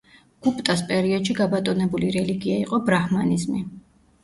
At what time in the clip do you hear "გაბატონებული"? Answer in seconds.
1.41-2.11